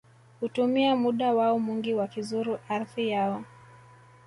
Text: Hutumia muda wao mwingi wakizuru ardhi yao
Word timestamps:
Hutumia 0.39 0.95
muda 0.95 1.33
wao 1.33 1.59
mwingi 1.59 1.93
wakizuru 1.93 2.59
ardhi 2.69 3.09
yao 3.09 3.43